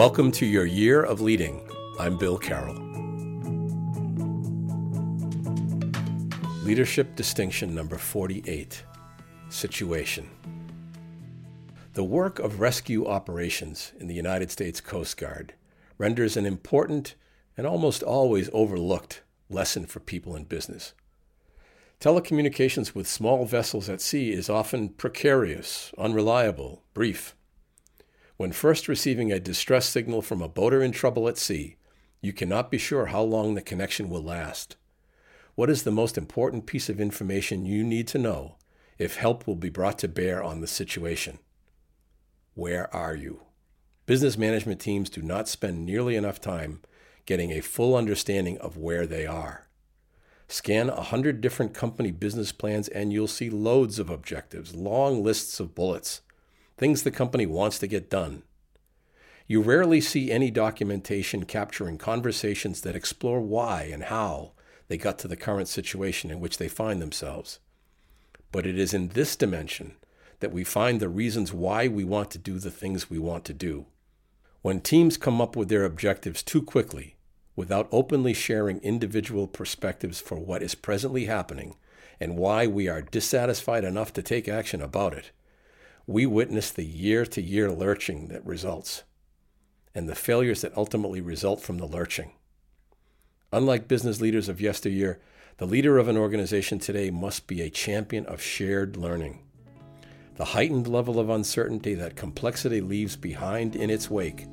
Welcome 0.00 0.32
to 0.32 0.46
your 0.46 0.64
year 0.64 1.02
of 1.02 1.20
leading. 1.20 1.60
I'm 1.98 2.16
Bill 2.16 2.38
Carroll. 2.38 2.74
Leadership 6.64 7.14
distinction 7.16 7.74
number 7.74 7.98
48 7.98 8.82
Situation. 9.50 10.26
The 11.92 12.02
work 12.02 12.38
of 12.38 12.60
rescue 12.60 13.06
operations 13.06 13.92
in 14.00 14.06
the 14.06 14.14
United 14.14 14.50
States 14.50 14.80
Coast 14.80 15.18
Guard 15.18 15.52
renders 15.98 16.34
an 16.34 16.46
important 16.46 17.14
and 17.54 17.66
almost 17.66 18.02
always 18.02 18.48
overlooked 18.54 19.20
lesson 19.50 19.84
for 19.84 20.00
people 20.00 20.34
in 20.34 20.44
business. 20.44 20.94
Telecommunications 22.00 22.94
with 22.94 23.06
small 23.06 23.44
vessels 23.44 23.90
at 23.90 24.00
sea 24.00 24.32
is 24.32 24.48
often 24.48 24.88
precarious, 24.88 25.92
unreliable, 25.98 26.84
brief. 26.94 27.34
When 28.40 28.52
first 28.52 28.88
receiving 28.88 29.30
a 29.30 29.38
distress 29.38 29.86
signal 29.86 30.22
from 30.22 30.40
a 30.40 30.48
boater 30.48 30.82
in 30.82 30.92
trouble 30.92 31.28
at 31.28 31.36
sea, 31.36 31.76
you 32.22 32.32
cannot 32.32 32.70
be 32.70 32.78
sure 32.78 33.04
how 33.04 33.20
long 33.20 33.54
the 33.54 33.60
connection 33.60 34.08
will 34.08 34.22
last. 34.22 34.76
What 35.56 35.68
is 35.68 35.82
the 35.82 35.90
most 35.90 36.16
important 36.16 36.64
piece 36.64 36.88
of 36.88 37.02
information 37.02 37.66
you 37.66 37.84
need 37.84 38.08
to 38.08 38.18
know 38.18 38.56
if 38.96 39.16
help 39.16 39.46
will 39.46 39.56
be 39.56 39.68
brought 39.68 39.98
to 39.98 40.08
bear 40.08 40.42
on 40.42 40.62
the 40.62 40.66
situation? 40.66 41.38
Where 42.54 42.88
are 42.96 43.14
you? 43.14 43.42
Business 44.06 44.38
management 44.38 44.80
teams 44.80 45.10
do 45.10 45.20
not 45.20 45.46
spend 45.46 45.84
nearly 45.84 46.16
enough 46.16 46.40
time 46.40 46.80
getting 47.26 47.50
a 47.50 47.60
full 47.60 47.94
understanding 47.94 48.56
of 48.56 48.78
where 48.78 49.06
they 49.06 49.26
are. 49.26 49.68
Scan 50.48 50.88
a 50.88 51.02
hundred 51.02 51.42
different 51.42 51.74
company 51.74 52.10
business 52.10 52.52
plans 52.52 52.88
and 52.88 53.12
you'll 53.12 53.28
see 53.28 53.50
loads 53.50 53.98
of 53.98 54.08
objectives, 54.08 54.74
long 54.74 55.22
lists 55.22 55.60
of 55.60 55.74
bullets, 55.74 56.22
things 56.80 57.02
the 57.02 57.10
company 57.10 57.44
wants 57.44 57.78
to 57.78 57.86
get 57.86 58.08
done. 58.08 58.42
You 59.46 59.60
rarely 59.60 60.00
see 60.00 60.32
any 60.32 60.50
documentation 60.50 61.44
capturing 61.44 61.98
conversations 61.98 62.80
that 62.80 62.96
explore 62.96 63.42
why 63.42 63.90
and 63.92 64.04
how 64.04 64.52
they 64.88 64.96
got 64.96 65.18
to 65.18 65.28
the 65.28 65.36
current 65.36 65.68
situation 65.68 66.30
in 66.30 66.40
which 66.40 66.56
they 66.56 66.68
find 66.68 67.02
themselves. 67.02 67.58
But 68.50 68.66
it 68.66 68.78
is 68.78 68.94
in 68.94 69.08
this 69.08 69.36
dimension 69.36 69.96
that 70.38 70.52
we 70.52 70.64
find 70.64 71.00
the 71.00 71.10
reasons 71.10 71.52
why 71.52 71.86
we 71.86 72.02
want 72.02 72.30
to 72.30 72.38
do 72.38 72.58
the 72.58 72.70
things 72.70 73.10
we 73.10 73.18
want 73.18 73.44
to 73.44 73.52
do. 73.52 73.84
When 74.62 74.80
teams 74.80 75.18
come 75.18 75.38
up 75.38 75.56
with 75.56 75.68
their 75.68 75.84
objectives 75.84 76.42
too 76.42 76.62
quickly, 76.62 77.16
without 77.54 77.90
openly 77.92 78.32
sharing 78.32 78.78
individual 78.78 79.46
perspectives 79.46 80.18
for 80.18 80.38
what 80.38 80.62
is 80.62 80.74
presently 80.74 81.26
happening 81.26 81.76
and 82.18 82.38
why 82.38 82.66
we 82.66 82.88
are 82.88 83.02
dissatisfied 83.02 83.84
enough 83.84 84.14
to 84.14 84.22
take 84.22 84.48
action 84.48 84.80
about 84.80 85.12
it, 85.12 85.30
we 86.10 86.26
witness 86.26 86.72
the 86.72 86.84
year 86.84 87.24
to 87.24 87.40
year 87.40 87.70
lurching 87.70 88.26
that 88.26 88.44
results 88.44 89.04
and 89.94 90.08
the 90.08 90.14
failures 90.14 90.60
that 90.60 90.76
ultimately 90.76 91.20
result 91.20 91.60
from 91.60 91.78
the 91.78 91.86
lurching. 91.86 92.32
Unlike 93.52 93.86
business 93.86 94.20
leaders 94.20 94.48
of 94.48 94.60
yesteryear, 94.60 95.20
the 95.58 95.66
leader 95.66 95.98
of 95.98 96.08
an 96.08 96.16
organization 96.16 96.80
today 96.80 97.10
must 97.10 97.46
be 97.46 97.62
a 97.62 97.70
champion 97.70 98.26
of 98.26 98.42
shared 98.42 98.96
learning. 98.96 99.44
The 100.34 100.46
heightened 100.46 100.88
level 100.88 101.20
of 101.20 101.30
uncertainty 101.30 101.94
that 101.94 102.16
complexity 102.16 102.80
leaves 102.80 103.14
behind 103.14 103.76
in 103.76 103.88
its 103.88 104.10
wake 104.10 104.46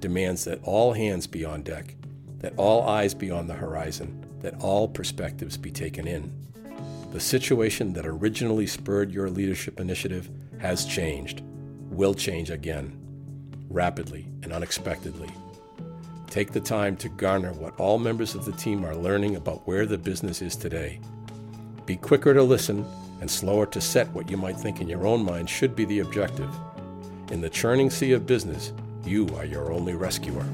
demands 0.00 0.44
that 0.44 0.60
all 0.62 0.92
hands 0.92 1.26
be 1.26 1.42
on 1.42 1.62
deck, 1.62 1.94
that 2.40 2.52
all 2.58 2.86
eyes 2.86 3.14
be 3.14 3.30
on 3.30 3.46
the 3.46 3.54
horizon, 3.54 4.26
that 4.40 4.60
all 4.60 4.86
perspectives 4.86 5.56
be 5.56 5.70
taken 5.70 6.06
in. 6.06 6.30
The 7.10 7.20
situation 7.20 7.94
that 7.94 8.06
originally 8.06 8.66
spurred 8.66 9.10
your 9.10 9.30
leadership 9.30 9.80
initiative 9.80 10.28
has 10.58 10.84
changed, 10.84 11.42
will 11.90 12.12
change 12.12 12.50
again, 12.50 12.98
rapidly 13.70 14.26
and 14.42 14.52
unexpectedly. 14.52 15.30
Take 16.28 16.52
the 16.52 16.60
time 16.60 16.96
to 16.98 17.08
garner 17.08 17.52
what 17.54 17.78
all 17.80 17.98
members 17.98 18.34
of 18.34 18.44
the 18.44 18.52
team 18.52 18.84
are 18.84 18.94
learning 18.94 19.36
about 19.36 19.66
where 19.66 19.86
the 19.86 19.96
business 19.96 20.42
is 20.42 20.54
today. 20.54 21.00
Be 21.86 21.96
quicker 21.96 22.34
to 22.34 22.42
listen 22.42 22.84
and 23.22 23.30
slower 23.30 23.64
to 23.66 23.80
set 23.80 24.08
what 24.08 24.30
you 24.30 24.36
might 24.36 24.58
think 24.58 24.82
in 24.82 24.88
your 24.88 25.06
own 25.06 25.24
mind 25.24 25.48
should 25.48 25.74
be 25.74 25.86
the 25.86 26.00
objective. 26.00 26.50
In 27.30 27.40
the 27.40 27.48
churning 27.48 27.88
sea 27.88 28.12
of 28.12 28.26
business, 28.26 28.74
you 29.04 29.26
are 29.36 29.46
your 29.46 29.72
only 29.72 29.94
rescuer. 29.94 30.44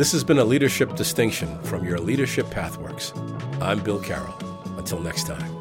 This 0.00 0.12
has 0.12 0.24
been 0.24 0.38
a 0.38 0.44
leadership 0.44 0.96
distinction 0.96 1.62
from 1.62 1.84
your 1.84 1.98
Leadership 1.98 2.46
Pathworks. 2.46 3.12
I'm 3.60 3.80
Bill 3.80 4.00
Carroll. 4.00 4.34
Until 4.78 4.98
next 4.98 5.26
time. 5.26 5.60